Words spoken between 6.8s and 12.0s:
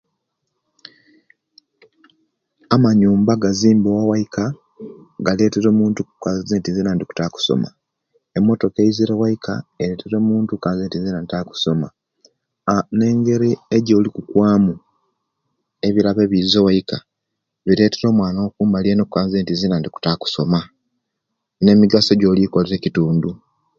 ntaka okwakusoma, emotoka eizire obwaika eretera omuntu okwa kusoma